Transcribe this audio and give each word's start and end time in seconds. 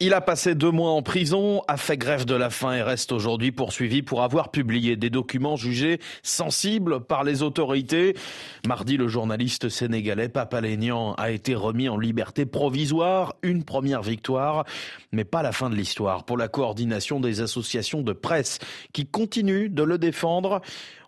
Il 0.00 0.14
a 0.14 0.20
passé 0.20 0.54
deux 0.54 0.70
mois 0.70 0.92
en 0.92 1.02
prison, 1.02 1.62
a 1.66 1.76
fait 1.76 1.96
grève 1.96 2.24
de 2.24 2.36
la 2.36 2.50
faim 2.50 2.72
et 2.72 2.82
reste 2.82 3.10
aujourd'hui 3.10 3.50
poursuivi 3.50 4.02
pour 4.02 4.22
avoir 4.22 4.52
publié 4.52 4.94
des 4.94 5.10
documents 5.10 5.56
jugés 5.56 5.98
sensibles 6.22 7.00
par 7.00 7.24
les 7.24 7.42
autorités. 7.42 8.14
Mardi, 8.64 8.96
le 8.96 9.08
journaliste 9.08 9.68
sénégalais 9.68 10.28
Papalénian 10.28 11.14
a 11.14 11.32
été 11.32 11.56
remis 11.56 11.88
en 11.88 11.98
liberté 11.98 12.46
provisoire, 12.46 13.34
une 13.42 13.64
première 13.64 14.02
victoire, 14.02 14.64
mais 15.10 15.24
pas 15.24 15.42
la 15.42 15.50
fin 15.50 15.68
de 15.68 15.74
l'histoire 15.74 16.22
pour 16.22 16.36
la 16.36 16.46
coordination 16.46 17.18
des 17.18 17.40
associations 17.40 18.02
de 18.02 18.12
presse 18.12 18.60
qui 18.92 19.04
continuent 19.04 19.68
de 19.68 19.82
le 19.82 19.98
défendre. 19.98 20.60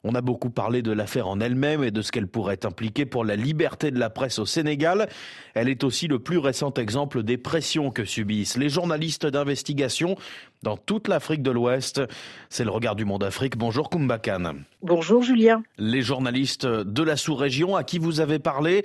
On 0.03 0.14
a 0.14 0.23
beaucoup 0.23 0.48
parlé 0.48 0.80
de 0.80 0.93
l'affaire 0.93 1.29
en 1.29 1.41
elle-même 1.41 1.85
et 1.85 1.91
de 1.91 2.01
ce 2.01 2.11
qu'elle 2.11 2.27
pourrait 2.27 2.64
impliquer 2.64 3.05
pour 3.05 3.23
la 3.23 3.37
liberté 3.37 3.91
de 3.91 3.98
la 3.98 4.09
presse 4.09 4.39
au 4.39 4.46
Sénégal. 4.46 5.09
Elle 5.53 5.69
est 5.69 5.84
aussi 5.84 6.09
le 6.09 6.19
plus 6.19 6.39
récent 6.39 6.73
exemple 6.73 7.23
des 7.23 7.37
pressions 7.37 7.91
que 7.91 8.07
subissent 8.07 8.57
les 8.57 8.71
journalistes 8.71 9.27
d'investigation 9.27 10.16
dans 10.62 10.77
toute 10.77 11.09
l'Afrique 11.09 11.42
de 11.42 11.50
l'Ouest. 11.50 12.02
C'est 12.48 12.64
le 12.64 12.70
regard 12.70 12.95
du 12.95 13.05
monde 13.05 13.24
Afrique. 13.24 13.56
Bonjour 13.56 13.88
Kumbakan. 13.88 14.56
Bonjour 14.82 15.23
Julien. 15.23 15.62
Les 15.78 16.02
journalistes 16.02 16.66
de 16.66 17.02
la 17.02 17.16
sous-région 17.16 17.77
à 17.77 17.84
qui 17.84 17.98
vous 17.98 18.20
avez 18.20 18.38
parlé 18.38 18.82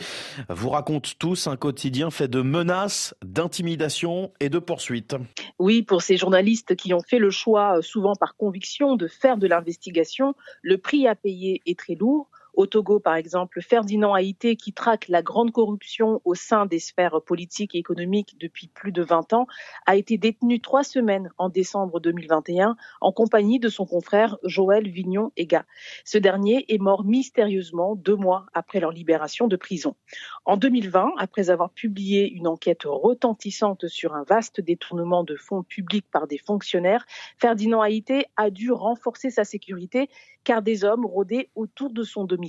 vous 0.49 0.69
racontent 0.69 1.09
tous 1.19 1.47
un 1.47 1.57
quotidien 1.57 2.11
fait 2.11 2.27
de 2.27 2.41
menaces, 2.41 3.13
d'intimidation 3.23 4.31
et 4.39 4.49
de 4.49 4.59
poursuites. 4.59 5.15
Oui, 5.59 5.81
pour 5.81 6.01
ces 6.01 6.17
journalistes 6.17 6.75
qui 6.75 6.93
ont 6.93 7.03
fait 7.05 7.19
le 7.19 7.29
choix, 7.29 7.81
souvent 7.81 8.15
par 8.15 8.35
conviction, 8.35 8.95
de 8.95 9.07
faire 9.07 9.37
de 9.37 9.47
l'investigation, 9.47 10.33
le 10.61 10.77
prix 10.77 11.07
à 11.07 11.15
payer 11.15 11.61
est 11.65 11.77
très 11.77 11.95
lourd. 11.95 12.29
Au 12.55 12.67
Togo, 12.67 13.01
par 13.01 13.15
exemple, 13.15 13.61
Ferdinand 13.61 14.13
Haïté, 14.13 14.55
qui 14.55 14.71
traque 14.71 15.09
la 15.09 15.21
grande 15.21 15.51
corruption 15.51 16.21
au 16.23 16.35
sein 16.35 16.65
des 16.65 16.79
sphères 16.79 17.21
politiques 17.21 17.75
et 17.75 17.79
économiques 17.79 18.37
depuis 18.39 18.69
plus 18.69 18.93
de 18.93 19.03
20 19.03 19.33
ans, 19.33 19.45
a 19.85 19.97
été 19.97 20.17
détenu 20.17 20.61
trois 20.61 20.85
semaines 20.85 21.29
en 21.37 21.49
décembre 21.49 21.99
2021 21.99 22.77
en 23.01 23.11
compagnie 23.11 23.59
de 23.59 23.67
son 23.67 23.85
confrère 23.85 24.37
Joël 24.43 24.87
Vignon-Ega. 24.87 25.65
Ce 26.05 26.17
dernier 26.17 26.63
est 26.69 26.77
mort 26.77 27.03
mystérieusement 27.03 27.97
deux 27.97 28.15
mois 28.15 28.45
après 28.53 28.79
leur 28.79 28.91
libération 28.91 29.49
de 29.49 29.57
prison. 29.57 29.97
En 30.45 30.55
2020, 30.55 31.11
après 31.17 31.49
avoir 31.49 31.71
publié 31.71 32.31
une 32.31 32.47
enquête 32.47 32.83
retentissante 32.85 33.89
sur 33.89 34.13
un 34.13 34.23
vaste 34.23 34.61
détournement 34.61 35.25
de 35.25 35.35
fonds 35.35 35.63
publics 35.63 36.09
par 36.09 36.25
des 36.25 36.37
fonctionnaires, 36.37 37.05
Ferdinand 37.37 37.81
Haïté 37.81 38.27
a 38.37 38.49
dû 38.49 38.71
renforcer 38.71 39.29
sa 39.29 39.43
sécurité 39.43 40.09
car 40.45 40.61
des 40.61 40.85
hommes 40.85 41.05
rôdaient 41.05 41.49
autour 41.55 41.89
de 41.89 42.03
son 42.03 42.23
domicile. 42.23 42.44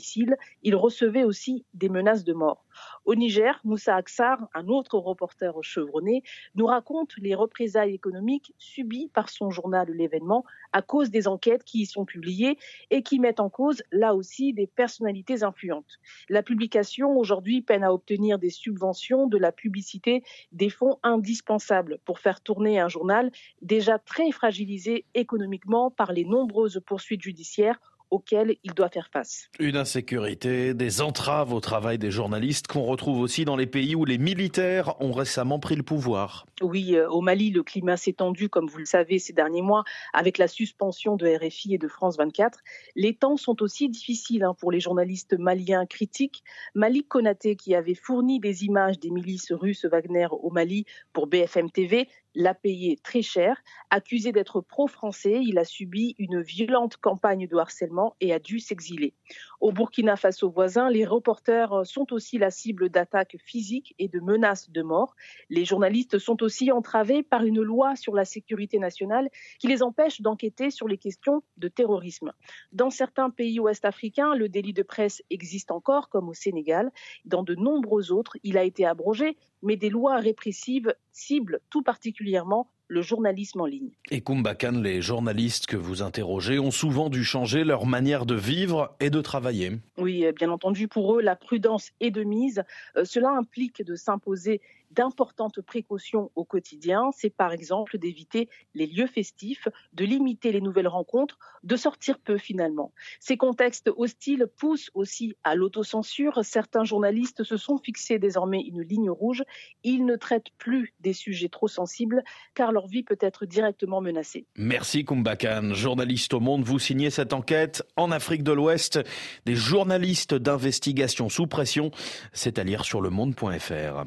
Il 0.62 0.77
recevait 0.77 1.25
aussi 1.25 1.64
des 1.75 1.89
menaces 1.89 2.25
de 2.25 2.33
mort. 2.33 2.64
Au 3.05 3.14
Niger, 3.14 3.61
Moussa 3.64 3.97
Aksar, 3.97 4.48
un 4.55 4.69
autre 4.69 4.98
reporter 4.98 5.55
chevronné, 5.62 6.22
nous 6.55 6.66
raconte 6.66 7.16
les 7.19 7.34
représailles 7.34 7.94
économiques 7.94 8.55
subies 8.58 9.08
par 9.14 9.28
son 9.28 9.50
journal 9.50 9.89
L'événement 9.89 10.44
à 10.72 10.83
cause 10.83 11.11
des 11.11 11.28
enquêtes 11.28 11.64
qui 11.64 11.83
y 11.83 11.86
sont 11.86 12.05
publiées 12.05 12.58
et 12.91 13.02
qui 13.02 13.19
mettent 13.19 13.41
en 13.41 13.48
cause 13.48 13.83
là 13.92 14.14
aussi 14.14 14.52
des 14.52 14.67
personnalités 14.67 15.42
influentes. 15.42 15.98
La 16.28 16.42
publication 16.42 17.17
aujourd'hui 17.17 17.62
peine 17.62 17.84
à 17.84 17.92
obtenir 17.92 18.39
des 18.39 18.50
subventions, 18.50 19.27
de 19.27 19.39
la 19.39 19.52
publicité, 19.52 20.22
des 20.52 20.70
fonds 20.70 20.98
indispensables 21.02 21.98
pour 22.05 22.19
faire 22.19 22.41
tourner 22.41 22.78
un 22.80 22.89
journal 22.89 23.30
déjà 23.62 23.98
très 23.98 24.30
fragilisé 24.33 25.05
économiquement 25.14 25.91
par 25.91 26.12
les 26.12 26.24
nombreuses 26.24 26.80
poursuites 26.84 27.22
judiciaires 27.22 27.80
auxquels 28.11 28.57
il 28.65 28.73
doit 28.73 28.89
faire 28.89 29.09
face. 29.12 29.49
Une 29.59 29.77
insécurité, 29.77 30.75
des 30.75 31.01
entraves 31.01 31.53
au 31.53 31.61
travail 31.61 31.99
des 31.99 32.11
journalistes 32.11 32.67
qu'on 32.67 32.83
retrouve 32.83 33.21
aussi 33.21 33.45
dans 33.45 33.57
les 33.57 33.67
pays 33.67 33.95
où 33.95 34.05
les 34.05 34.19
militaires 34.19 35.01
ont 35.01 35.13
récemment 35.13 35.59
pris 35.59 35.77
le 35.77 35.83
pouvoir. 35.83 36.47
Oui, 36.63 36.95
euh, 36.95 37.09
au 37.09 37.21
Mali, 37.21 37.51
le 37.51 37.63
climat 37.63 37.97
s'est 37.97 38.15
tendu, 38.15 38.48
comme 38.48 38.67
vous 38.67 38.79
le 38.79 38.85
savez, 38.85 39.19
ces 39.19 39.33
derniers 39.33 39.63
mois, 39.63 39.85
avec 40.13 40.39
la 40.39 40.48
suspension 40.48 41.17
de 41.17 41.27
RFI 41.27 41.75
et 41.75 41.79
de 41.79 41.89
France 41.89 42.17
24. 42.17 42.61
Les 42.95 43.15
temps 43.15 43.37
sont 43.37 43.63
aussi 43.63 43.89
difficiles 43.89 44.45
hein, 44.45 44.55
pour 44.59 44.73
les 44.73 44.81
journalistes 44.81 45.35
maliens 45.39 45.86
critiques. 45.86 46.42
Malik 46.75 47.09
Konaté, 47.09 47.57
qui 47.57 47.75
avait 47.75 47.95
fourni 47.95 48.41
des 48.41 48.64
images 48.64 48.98
des 48.98 49.11
milices 49.11 49.53
russes 49.53 49.85
Wagner 49.85 50.29
au 50.30 50.51
Mali 50.51 50.85
pour 51.13 51.27
BFM 51.27 51.70
TV, 51.70 52.09
l'a 52.36 52.55
payé 52.55 52.98
très 53.02 53.23
cher. 53.23 53.57
Accusé 53.91 54.30
d'être 54.30 54.61
pro-français, 54.61 55.41
il 55.42 55.58
a 55.58 55.64
subi 55.64 56.14
une 56.19 56.42
violente 56.42 56.98
campagne 56.98 57.48
de 57.48 57.57
harcèlement 57.57 58.14
et 58.20 58.33
a 58.33 58.39
dû 58.39 58.61
s'exiler. 58.61 59.14
Au 59.61 59.73
Burkina 59.73 60.17
Faso 60.17 60.51
voisin, 60.51 60.91
les 60.91 61.07
reporters 61.07 61.86
sont 61.86 62.13
aussi 62.13 62.36
la 62.36 62.51
cible 62.51 62.91
d'attaques 62.91 63.39
physiques 63.42 63.95
et 63.98 64.08
de 64.08 64.20
menaces 64.20 64.70
de 64.70 64.83
mort. 64.83 65.17
Les 65.48 65.64
journalistes 65.64 66.19
sont 66.19 66.42
aussi 66.42 66.70
entravés 66.70 67.23
par 67.23 67.42
une 67.42 67.63
loi 67.63 67.97
sur 67.97 68.14
la 68.14 68.27
sécurité 68.27 68.79
nationale 68.79 69.30
qui 69.58 69.67
les 69.67 69.83
empêche 69.83 70.20
d'enquêter 70.20 70.70
sur 70.70 70.89
les 70.89 70.98
questions 70.98 71.42
de 71.57 71.68
terrorisme. 71.68 72.33
Dans 72.73 72.91
certains 72.91 73.30
pays 73.30 73.58
ouest-africains, 73.61 74.35
le 74.35 74.51
délit 74.51 74.74
de 74.74 74.83
presse 74.83 75.23
existe 75.30 75.70
encore, 75.70 76.11
comme 76.11 76.29
au 76.29 76.35
Sénégal. 76.35 76.92
Dans 77.24 77.42
de 77.42 77.55
nombreux 77.55 78.13
autres, 78.13 78.36
il 78.42 78.58
a 78.58 78.64
été 78.64 78.85
abrogé, 78.85 79.39
mais 79.63 79.77
des 79.77 79.89
lois 79.89 80.18
répressives 80.18 80.95
ciblent 81.13 81.61
tout 81.70 81.83
particulièrement 82.27 82.69
le 82.89 83.02
journalisme 83.02 83.61
en 83.61 83.67
ligne. 83.67 83.91
Et 84.11 84.20
Kumbakan, 84.20 84.80
les 84.80 85.01
journalistes 85.02 85.67
que 85.67 85.77
vous 85.77 86.02
interrogez 86.02 86.58
ont 86.58 86.70
souvent 86.70 87.08
dû 87.08 87.24
changer 87.24 87.64
leur 87.64 87.86
manière 87.86 88.27
de 88.27 88.35
vivre 88.35 88.95
et 89.01 89.11
de 89.11 89.20
travailler. 89.20 89.73
Oui, 89.98 90.24
bien 90.36 90.51
entendu, 90.51 90.89
pour 90.89 91.17
eux, 91.17 91.23
la 91.23 91.36
prudence 91.36 91.91
est 92.01 92.11
de 92.11 92.23
mise. 92.23 92.63
Euh, 92.97 93.05
cela 93.05 93.30
implique 93.30 93.83
de 93.83 93.95
s'imposer 93.95 94.61
d'importantes 94.91 95.61
précautions 95.61 96.30
au 96.35 96.45
quotidien. 96.45 97.11
C'est 97.13 97.30
par 97.30 97.52
exemple 97.52 97.98
d'éviter 97.98 98.48
les 98.74 98.86
lieux 98.86 99.07
festifs, 99.07 99.68
de 99.92 100.05
limiter 100.05 100.53
les 100.53 100.61
nouvelles 100.61 100.89
rencontres, 100.89 101.39
de 101.64 101.77
sortir 101.77 102.18
peu 102.18 102.39
finalement. 102.39 102.92
Ces 103.20 103.36
contextes 103.36 103.91
hostiles 103.97 104.47
poussent 104.57 104.91
aussi 104.95 105.36
à 105.45 105.55
l'autocensure. 105.55 106.45
Certains 106.45 106.85
journalistes 106.85 107.45
se 107.45 107.57
sont 107.57 107.79
fixés 107.79 108.18
désormais 108.18 108.61
une 108.61 108.83
ligne 108.83 109.11
rouge. 109.11 109.42
Ils 109.83 110.05
ne 110.05 110.17
traitent 110.17 110.51
plus 110.58 110.95
des 111.01 111.13
sujets 111.13 111.48
trop 111.48 111.68
sensibles 111.68 112.23
car 112.55 112.73
leur 112.77 112.89
vie 112.89 113.03
peut 113.03 113.17
être 113.20 113.47
directement 113.47 114.03
menacée. 114.03 114.45
Merci 114.57 115.07
Kumbakan. 115.07 115.73
Journaliste 115.73 116.35
au 116.35 116.41
Monde, 116.41 116.63
vous 116.63 116.79
signez 116.79 117.09
cette 117.09 117.33
enquête 117.33 117.83
en 117.97 118.11
Afrique 118.11 118.42
de 118.42 118.53
l'Ouest. 118.53 119.01
Des 119.47 119.55
journalistes 119.55 120.35
d'investigation 120.35 121.31
sous 121.31 121.47
pression, 121.47 121.91
c'est 122.35 122.59
à 122.59 122.65
lire 122.65 122.85
sur 122.85 123.01
le 123.01 123.09
monde.fr. 123.09 124.07